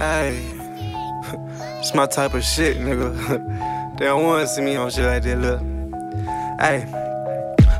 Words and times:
Hey, 0.00 0.32
it's 1.78 1.94
my 1.94 2.06
type 2.06 2.32
of 2.32 2.42
shit, 2.42 2.78
nigga. 2.78 3.12
they 3.98 4.06
don't 4.06 4.24
wanna 4.24 4.46
see 4.46 4.62
me 4.62 4.74
on 4.76 4.90
shit 4.90 5.04
like 5.04 5.22
that, 5.24 5.36
look. 5.36 5.60
Hey. 6.58 7.09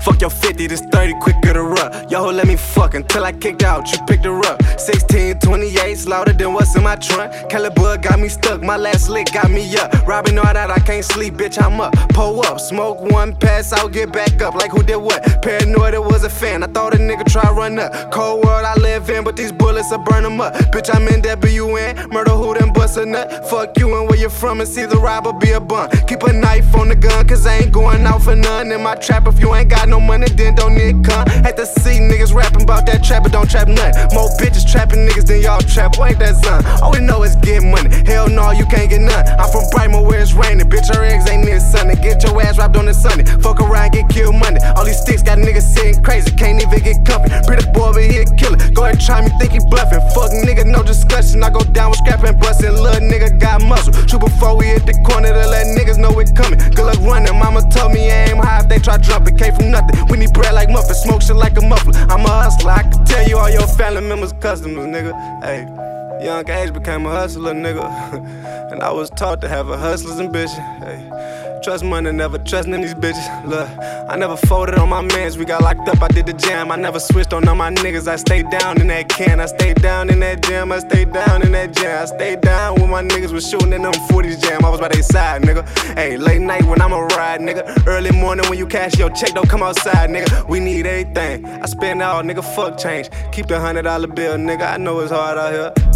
Fuck 0.00 0.20
your 0.20 0.30
50, 0.30 0.66
this 0.66 0.80
30, 0.80 1.14
quicker 1.20 1.52
to 1.52 1.62
run. 1.62 2.08
Yo, 2.08 2.24
let 2.26 2.46
me 2.46 2.56
fuck 2.56 2.94
until 2.94 3.24
I 3.24 3.32
kicked 3.32 3.62
out, 3.62 3.90
you 3.92 3.98
picked 4.06 4.24
her 4.24 4.38
up. 4.46 4.62
16, 4.78 5.40
28, 5.40 6.06
louder 6.06 6.32
than 6.32 6.52
what's 6.52 6.74
in 6.76 6.82
my 6.82 6.96
trunk. 6.96 7.32
Caliber 7.50 7.98
got 7.98 8.18
me 8.20 8.28
stuck, 8.28 8.62
my 8.62 8.76
last 8.76 9.08
lick 9.08 9.32
got 9.32 9.50
me 9.50 9.76
up. 9.76 9.92
Robbing 10.06 10.38
all 10.38 10.52
that, 10.52 10.70
I 10.70 10.78
can't 10.78 11.04
sleep, 11.04 11.34
bitch, 11.34 11.60
I'm 11.62 11.80
up. 11.80 11.94
Pull 12.10 12.44
up, 12.46 12.60
smoke 12.60 13.00
one, 13.00 13.34
pass 13.34 13.72
out, 13.72 13.92
get 13.92 14.12
back 14.12 14.40
up. 14.40 14.54
Like 14.54 14.70
who 14.70 14.82
did 14.82 14.96
what? 14.96 15.22
Paranoid, 15.42 15.94
it 15.94 16.02
was 16.02 16.24
a 16.24 16.30
fan. 16.30 16.62
I 16.62 16.66
thought 16.66 16.94
a 16.94 16.98
nigga 16.98 17.24
try 17.30 17.50
run 17.50 17.78
up. 17.78 18.10
Cold 18.12 18.44
world 18.44 18.64
I 18.64 18.74
live 18.76 19.10
in, 19.10 19.24
but 19.24 19.36
these 19.36 19.52
bullets 19.52 19.92
are 19.92 19.98
burn 19.98 20.22
them 20.22 20.40
up. 20.40 20.54
Bitch, 20.72 20.94
I'm 20.94 21.08
in 21.08 21.22
WN, 21.22 22.12
murder 22.12 22.32
who 22.32 22.54
then 22.54 22.72
bust 22.72 22.96
a 22.96 23.04
nut. 23.04 23.48
Fuck 23.48 23.78
you 23.78 23.96
and 23.98 24.08
where 24.08 24.18
you 24.18 24.30
from, 24.30 24.60
and 24.60 24.68
see 24.68 24.86
the 24.86 24.96
robber 24.96 25.32
be 25.32 25.50
a 25.52 25.60
bun. 25.60 25.90
Keep 26.06 26.22
a 26.22 26.32
knife 26.32 26.74
on 26.74 26.88
the 26.88 26.96
gun, 26.96 27.26
cause 27.26 27.46
I 27.46 27.58
ain't 27.58 27.72
going 27.72 28.06
out 28.06 28.22
for 28.22 28.36
none. 28.36 28.70
In 28.70 28.82
my 28.82 28.94
trap, 28.94 29.26
if 29.26 29.40
you 29.40 29.54
ain't 29.54 29.68
got 29.68 29.87
no 29.88 30.00
money, 30.00 30.28
then 30.28 30.54
don't 30.54 30.74
need 30.74 31.04
con. 31.04 31.26
Had 31.26 31.56
to 31.56 31.66
see 31.66 31.98
niggas 31.98 32.34
rapping 32.34 32.62
about 32.62 32.86
that 32.86 33.02
trap, 33.02 33.22
but 33.24 33.32
don't 33.32 33.50
trap 33.50 33.68
nothing. 33.68 33.96
More 34.14 34.28
bitches 34.38 34.68
trapping 34.70 35.08
niggas 35.08 35.26
than 35.26 35.40
y'all 35.40 35.60
trap. 35.60 35.96
Boy, 35.96 36.12
ain't 36.12 36.18
that 36.20 36.36
son? 36.36 36.64
All 36.82 36.92
we 36.92 37.00
know 37.00 37.22
is 37.22 37.36
get 37.36 37.62
money. 37.62 37.88
Hell 38.06 38.28
no, 38.28 38.50
you 38.50 38.66
can't 38.66 38.90
get 38.90 39.00
none. 39.00 39.24
I'm 39.40 39.50
from 39.50 39.64
Brightmoor 39.72 40.06
where 40.06 40.20
it's 40.20 40.34
raining. 40.34 40.68
Bitch, 40.68 40.92
her 40.94 41.02
eggs 41.04 41.28
ain't 41.28 41.44
near 41.44 41.60
sunny. 41.60 41.96
Get 41.96 42.22
your 42.22 42.40
ass 42.42 42.58
wrapped 42.58 42.76
on 42.76 42.86
the 42.86 42.94
Sunday. 42.94 43.24
Fuck 43.40 43.60
around, 43.60 43.92
get 43.92 44.08
killed 44.08 44.36
Monday. 44.36 44.60
All 44.76 44.84
these 44.84 45.00
sticks 45.00 45.22
got 45.22 45.38
niggas 45.38 45.66
sitting 45.66 46.02
crazy. 46.02 46.30
Can't 46.32 46.60
even 46.60 46.80
get 46.80 47.04
comfy. 47.04 47.30
Pretty 47.46 47.64
boy 47.72 47.88
over 47.88 48.00
here 48.00 48.24
killer. 48.36 48.58
Go 48.72 48.84
ahead, 48.84 49.00
try 49.00 49.20
me, 49.22 49.30
think 49.40 49.52
he 49.52 49.60
bluffing. 49.70 50.00
Fuck 50.14 50.30
nigga, 50.44 50.64
no 50.66 50.82
discussion. 50.82 51.42
I 51.42 51.50
go 51.50 51.60
down 51.72 51.90
with 51.90 51.98
scrapping, 52.04 52.38
busting. 52.38 52.72
Little 52.72 53.02
nigga 53.08 53.40
got 53.40 53.62
muscle. 53.62 53.92
True 54.06 54.18
before 54.18 54.56
we 54.56 54.66
hit 54.66 54.86
the 54.86 54.94
corner 55.06 55.32
to 55.32 55.46
let 55.48 55.66
niggas 55.76 55.98
know 55.98 56.12
it 56.20 56.34
coming. 56.36 56.58
Good 56.76 56.86
luck 56.86 57.00
running. 57.00 57.34
Mama 57.38 57.62
told 57.72 57.92
me 57.92 57.97
like 61.34 61.58
a 61.58 61.62
muffler. 61.62 61.92
I'm 62.08 62.24
a 62.24 62.28
hustler, 62.28 62.70
I 62.72 62.97
tell 63.18 63.28
you 63.28 63.38
all 63.38 63.50
your 63.50 63.66
family 63.66 64.00
members, 64.00 64.32
customers, 64.34 64.86
nigga. 64.86 65.12
Hey, 65.42 66.24
young 66.24 66.48
age 66.48 66.72
became 66.72 67.06
a 67.06 67.10
hustler, 67.10 67.52
nigga. 67.52 67.84
and 68.72 68.82
I 68.82 68.92
was 68.92 69.10
taught 69.10 69.40
to 69.40 69.48
have 69.48 69.68
a 69.68 69.76
hustler's 69.76 70.20
ambition. 70.20 70.62
Hey. 70.80 71.38
Trust 71.62 71.84
money, 71.84 72.12
never 72.12 72.38
trusting 72.38 72.72
in 72.72 72.80
these 72.80 72.94
bitches. 72.94 73.44
Look, 73.44 73.68
I 74.08 74.16
never 74.16 74.36
folded 74.36 74.76
on 74.76 74.88
my 74.88 75.02
mans. 75.02 75.36
We 75.36 75.44
got 75.44 75.62
locked 75.62 75.88
up, 75.88 76.00
I 76.00 76.08
did 76.08 76.26
the 76.26 76.32
jam. 76.32 76.70
I 76.70 76.76
never 76.76 77.00
switched 77.00 77.32
on 77.32 77.48
all 77.48 77.56
my 77.56 77.70
niggas. 77.70 78.06
I 78.06 78.16
stayed 78.16 78.48
down 78.50 78.80
in 78.80 78.86
that 78.88 79.08
can. 79.08 79.40
I 79.40 79.46
stayed 79.46 79.82
down 79.82 80.08
in 80.08 80.20
that 80.20 80.42
jam. 80.42 80.70
I 80.70 80.78
stayed 80.78 81.12
down 81.12 81.42
in 81.42 81.52
that 81.52 81.72
jam. 81.72 82.02
I 82.02 82.04
stayed 82.06 82.40
down 82.42 82.80
when 82.80 82.90
my 82.90 83.02
niggas 83.02 83.32
was 83.32 83.48
shooting 83.48 83.72
in 83.72 83.82
them 83.82 83.92
40s 83.92 84.40
jam. 84.40 84.64
I 84.64 84.70
was 84.70 84.80
by 84.80 84.88
their 84.88 85.02
side, 85.02 85.42
nigga. 85.42 85.66
Hey, 85.94 86.16
late 86.16 86.40
night 86.40 86.64
when 86.64 86.80
I'm 86.80 86.92
a 86.92 87.02
ride, 87.02 87.40
nigga. 87.40 87.86
Early 87.86 88.12
morning 88.12 88.48
when 88.48 88.58
you 88.58 88.66
cash 88.66 88.96
your 88.96 89.10
check, 89.10 89.34
don't 89.34 89.48
come 89.48 89.62
outside, 89.62 90.10
nigga. 90.10 90.48
We 90.48 90.60
need 90.60 90.86
everything. 90.86 91.44
I 91.44 91.66
spend 91.66 92.02
all, 92.02 92.22
nigga. 92.22 92.44
Fuck 92.54 92.78
change. 92.78 93.07
Keep 93.32 93.46
the 93.46 93.58
hundred 93.60 93.82
dollar 93.82 94.06
bill, 94.08 94.36
nigga. 94.36 94.74
I 94.74 94.76
know 94.76 95.00
it's 95.00 95.12
hard 95.12 95.38
out 95.38 95.52
here. 95.52 95.87